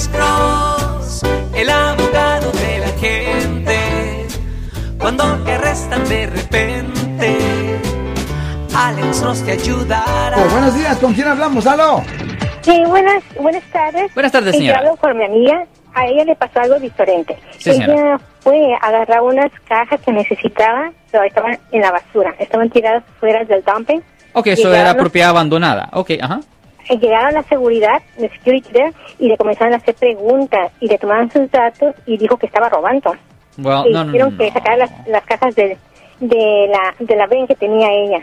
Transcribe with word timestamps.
Alex 0.00 0.16
Cross, 0.16 1.22
el 1.54 1.68
abogado 1.68 2.50
de 2.52 2.78
la 2.78 2.88
gente. 2.98 4.26
Cuando 4.98 5.24
te 5.44 5.52
arrestan 5.52 6.08
de 6.08 6.26
repente, 6.26 7.36
Alex 8.74 9.20
Cross 9.20 9.44
te 9.44 9.52
ayudará. 9.52 10.38
Oh, 10.38 10.48
buenos 10.52 10.74
días, 10.74 10.96
¿con 10.96 11.12
quién 11.12 11.28
hablamos? 11.28 11.66
¡Aló! 11.66 12.02
Sí, 12.62 12.82
buenas, 12.86 13.22
buenas 13.38 13.62
tardes. 13.64 14.14
Buenas 14.14 14.32
tardes, 14.32 14.54
yo 14.54 14.60
señora. 14.60 14.78
hablo 14.78 14.96
con 14.96 15.18
mi 15.18 15.24
amiga. 15.24 15.66
A 15.92 16.06
ella 16.06 16.24
le 16.24 16.34
pasó 16.34 16.60
algo 16.60 16.78
diferente. 16.78 17.38
Sí, 17.58 17.68
ella 17.68 17.84
señora. 17.84 18.20
fue 18.40 18.72
a 18.80 18.86
agarrar 18.86 19.20
unas 19.20 19.50
cajas 19.68 20.00
que 20.00 20.12
necesitaba, 20.12 20.92
pero 21.10 21.24
estaban 21.24 21.58
en 21.72 21.82
la 21.82 21.90
basura. 21.90 22.34
Estaban 22.38 22.70
tiradas 22.70 23.04
fuera 23.18 23.44
del 23.44 23.62
dumping. 23.64 24.00
Ok, 24.32 24.46
eso 24.46 24.72
era 24.72 24.94
propiedad 24.94 25.28
abandonada. 25.28 25.90
Ok, 25.92 26.12
ajá. 26.22 26.40
Eh, 26.90 26.98
Llegaron 26.98 27.34
la 27.34 27.42
seguridad, 27.44 28.02
de 28.18 28.28
security 28.30 28.68
there, 28.72 28.92
y 29.18 29.28
le 29.28 29.36
comenzaron 29.36 29.74
a 29.74 29.76
hacer 29.76 29.94
preguntas 29.94 30.72
y 30.80 30.88
le 30.88 30.98
tomaron 30.98 31.30
sus 31.30 31.50
datos 31.50 31.94
y 32.06 32.16
dijo 32.16 32.36
que 32.36 32.46
estaba 32.46 32.68
robando. 32.68 33.14
Well, 33.58 33.86
y 33.86 33.92
no, 33.92 34.04
dijeron 34.04 34.32
no, 34.32 34.38
que 34.38 34.50
sacara 34.50 34.76
las, 34.76 35.08
las 35.08 35.24
cajas 35.24 35.54
de, 35.54 35.78
de 36.20 36.68
la 36.70 36.94
de 36.98 37.16
la 37.16 37.26
ven 37.26 37.46
que 37.46 37.54
tenía 37.54 37.88
ella. 37.92 38.22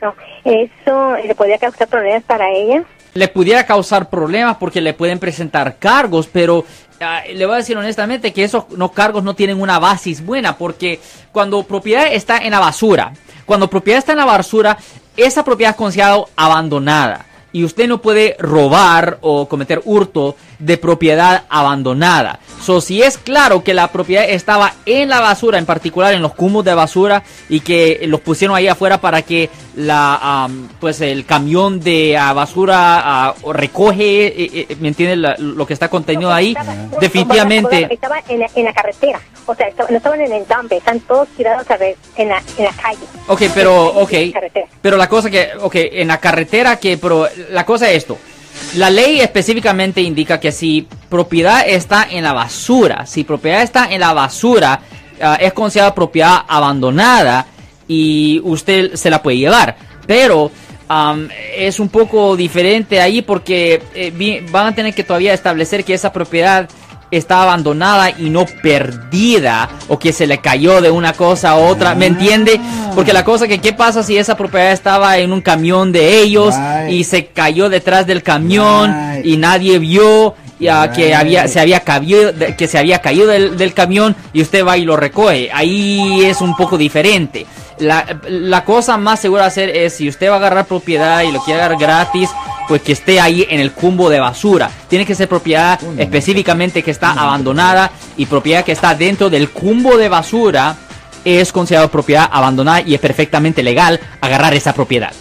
No, 0.00 0.14
eso 0.44 1.16
le 1.16 1.34
podía 1.34 1.58
causar 1.58 1.88
problemas 1.88 2.22
para 2.24 2.50
ella. 2.50 2.84
Le 3.14 3.28
pudiera 3.28 3.64
causar 3.64 4.10
problemas 4.10 4.56
porque 4.58 4.80
le 4.80 4.92
pueden 4.92 5.18
presentar 5.18 5.76
cargos, 5.78 6.26
pero 6.26 6.64
ah, 7.00 7.22
le 7.32 7.46
voy 7.46 7.54
a 7.54 7.58
decir 7.58 7.76
honestamente 7.76 8.32
que 8.32 8.44
esos 8.44 8.70
no 8.70 8.92
cargos 8.92 9.24
no 9.24 9.34
tienen 9.34 9.60
una 9.60 9.78
basis 9.78 10.24
buena 10.24 10.56
porque 10.56 11.00
cuando 11.32 11.62
propiedad 11.62 12.12
está 12.12 12.38
en 12.38 12.50
la 12.50 12.60
basura, 12.60 13.12
cuando 13.46 13.68
propiedad 13.68 13.98
está 13.98 14.12
en 14.12 14.18
la 14.18 14.26
basura, 14.26 14.76
esa 15.16 15.44
propiedad 15.44 15.70
es 15.70 15.76
considerada 15.76 16.24
abandonada 16.36 17.24
y 17.56 17.64
usted 17.64 17.88
no 17.88 18.02
puede 18.02 18.36
robar 18.38 19.16
o 19.22 19.48
cometer 19.48 19.80
hurto 19.86 20.36
de 20.58 20.76
propiedad 20.76 21.44
abandonada. 21.48 22.38
So, 22.62 22.80
si 22.82 23.02
es 23.02 23.16
claro 23.16 23.62
que 23.64 23.72
la 23.72 23.88
propiedad 23.88 24.24
estaba 24.28 24.74
en 24.84 25.08
la 25.08 25.20
basura, 25.20 25.56
en 25.58 25.64
particular 25.64 26.12
en 26.12 26.20
los 26.20 26.34
cumos 26.34 26.64
de 26.66 26.74
basura, 26.74 27.22
y 27.48 27.60
que 27.60 28.00
los 28.08 28.20
pusieron 28.20 28.54
ahí 28.56 28.68
afuera 28.68 29.00
para 29.00 29.22
que 29.22 29.48
la, 29.76 30.16
am, 30.44 30.68
pues 30.80 31.00
el 31.00 31.24
camión 31.24 31.80
de 31.80 32.16
ah, 32.18 32.32
basura 32.34 33.34
o 33.42 33.52
recoge, 33.54 34.26
eh, 34.26 34.66
eh, 34.70 34.76
¿me 34.80 34.88
entiende? 34.88 35.16
La- 35.16 35.36
lo 35.38 35.66
que 35.66 35.72
está 35.72 35.88
contenido 35.88 36.30
ahí, 36.32 36.50
Estaba- 36.58 36.74
definitivamente. 37.00 37.80
no, 37.82 37.88
Estaban 37.90 38.20
en, 38.28 38.40
la- 38.40 38.50
en 38.54 38.64
la 38.64 38.72
carretera. 38.74 39.20
O 39.46 39.54
sea, 39.54 39.68
no 39.88 39.96
estaban 39.96 40.20
en 40.20 40.32
el 40.32 40.44
dumping, 40.46 40.78
están 40.78 41.00
todos 41.00 41.28
tirados 41.36 41.70
a 41.70 41.76
ver, 41.76 41.96
en, 42.16 42.28
la, 42.28 42.42
en 42.58 42.64
la 42.64 42.72
calle. 42.72 42.98
Ok, 43.28 43.42
pero, 43.54 43.86
ok. 43.88 44.12
En 44.12 44.26
la 44.28 44.32
carretera. 44.40 44.66
Pero 44.86 44.98
la 44.98 45.08
cosa 45.08 45.28
que, 45.28 45.48
ok, 45.60 45.74
en 45.74 46.06
la 46.06 46.20
carretera 46.20 46.76
que, 46.76 46.96
pero 46.96 47.28
la 47.50 47.66
cosa 47.66 47.90
es 47.90 47.96
esto. 47.96 48.16
La 48.76 48.88
ley 48.88 49.18
específicamente 49.18 50.00
indica 50.00 50.38
que 50.38 50.52
si 50.52 50.86
propiedad 51.08 51.66
está 51.66 52.06
en 52.08 52.22
la 52.22 52.32
basura, 52.32 53.04
si 53.04 53.24
propiedad 53.24 53.62
está 53.62 53.90
en 53.90 53.98
la 53.98 54.12
basura, 54.12 54.80
ah, 55.20 55.38
es 55.40 55.52
considerada 55.54 55.92
propiedad 55.92 56.38
abandonada 56.46 57.46
y 57.88 58.40
usted 58.44 58.94
se 58.94 59.10
la 59.10 59.20
puede 59.20 59.38
llevar. 59.38 59.76
Pero 60.06 60.52
es 61.56 61.80
un 61.80 61.88
poco 61.88 62.36
diferente 62.36 63.00
ahí 63.00 63.22
porque 63.22 63.82
eh, 63.92 64.46
van 64.52 64.68
a 64.68 64.72
tener 64.76 64.94
que 64.94 65.02
todavía 65.02 65.34
establecer 65.34 65.82
que 65.82 65.94
esa 65.94 66.12
propiedad 66.12 66.68
está 67.10 67.42
abandonada 67.42 68.10
y 68.10 68.30
no 68.30 68.44
perdida 68.62 69.68
o 69.88 69.98
que 69.98 70.12
se 70.12 70.26
le 70.26 70.38
cayó 70.38 70.80
de 70.80 70.90
una 70.90 71.12
cosa 71.12 71.50
a 71.50 71.56
otra, 71.56 71.94
¿me 71.94 72.06
entiende? 72.06 72.60
Porque 72.94 73.12
la 73.12 73.24
cosa 73.24 73.46
que 73.46 73.58
qué 73.60 73.72
pasa 73.72 74.02
si 74.02 74.16
esa 74.16 74.36
propiedad 74.36 74.72
estaba 74.72 75.18
en 75.18 75.32
un 75.32 75.40
camión 75.40 75.92
de 75.92 76.18
ellos 76.20 76.54
Right. 76.56 76.92
y 76.92 77.04
se 77.04 77.26
cayó 77.26 77.68
detrás 77.68 78.06
del 78.06 78.22
camión 78.22 78.94
Right. 79.14 79.26
y 79.26 79.36
nadie 79.36 79.78
vio 79.78 80.34
ya, 80.58 80.90
que 80.90 81.06
Right. 81.06 81.14
había 81.14 81.48
se 81.48 81.60
había 81.60 81.80
caído 81.80 82.32
que 82.56 82.66
se 82.66 82.78
había 82.78 83.00
caído 83.00 83.26
del, 83.26 83.56
del 83.56 83.74
camión 83.74 84.16
y 84.32 84.40
usted 84.42 84.64
va 84.66 84.76
y 84.78 84.84
lo 84.84 84.96
recoge. 84.96 85.50
Ahí 85.52 86.24
es 86.24 86.40
un 86.40 86.56
poco 86.56 86.78
diferente. 86.78 87.46
La, 87.78 88.06
la 88.28 88.64
cosa 88.64 88.96
más 88.96 89.20
segura 89.20 89.42
de 89.42 89.48
hacer 89.48 89.68
es 89.68 89.94
si 89.94 90.08
usted 90.08 90.30
va 90.30 90.34
a 90.34 90.38
agarrar 90.38 90.64
propiedad 90.64 91.22
y 91.22 91.30
lo 91.32 91.42
quiere 91.44 91.60
agarrar 91.60 91.78
gratis, 91.78 92.30
pues 92.68 92.82
que 92.82 92.92
esté 92.92 93.20
ahí 93.20 93.46
en 93.48 93.60
el 93.60 93.72
cumbo 93.72 94.10
de 94.10 94.20
basura. 94.20 94.70
Tiene 94.88 95.06
que 95.06 95.14
ser 95.14 95.28
propiedad 95.28 95.80
específicamente 95.98 96.82
que 96.82 96.90
está 96.90 97.12
abandonada 97.12 97.90
y 98.16 98.26
propiedad 98.26 98.64
que 98.64 98.72
está 98.72 98.94
dentro 98.94 99.30
del 99.30 99.50
cumbo 99.50 99.96
de 99.96 100.08
basura 100.08 100.76
es 101.24 101.50
considerado 101.50 101.90
propiedad 101.90 102.28
abandonada 102.30 102.82
y 102.82 102.94
es 102.94 103.00
perfectamente 103.00 103.62
legal 103.62 103.98
agarrar 104.20 104.54
esa 104.54 104.72
propiedad. 104.72 105.12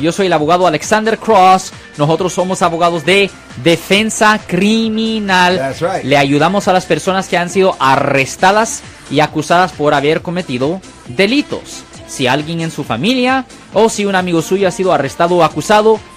Yo 0.00 0.10
soy 0.10 0.26
el 0.26 0.32
abogado 0.32 0.66
Alexander 0.66 1.18
Cross. 1.18 1.72
Nosotros 1.98 2.32
somos 2.32 2.62
abogados 2.62 3.04
de 3.04 3.30
defensa 3.62 4.40
criminal. 4.46 5.58
That's 5.58 5.80
right. 5.80 6.04
Le 6.04 6.16
ayudamos 6.16 6.66
a 6.66 6.72
las 6.72 6.86
personas 6.86 7.28
que 7.28 7.36
han 7.36 7.50
sido 7.50 7.76
arrestadas 7.78 8.82
y 9.10 9.20
acusadas 9.20 9.72
por 9.72 9.92
haber 9.92 10.22
cometido 10.22 10.80
delitos. 11.08 11.84
Si 12.08 12.26
alguien 12.26 12.62
en 12.62 12.70
su 12.70 12.82
familia 12.82 13.44
o 13.74 13.90
si 13.90 14.06
un 14.06 14.14
amigo 14.14 14.40
suyo 14.40 14.66
ha 14.66 14.70
sido 14.70 14.92
arrestado 14.92 15.36
o 15.36 15.44
acusado, 15.44 16.00